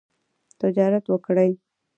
[0.59, 1.51] تجارت وکړئ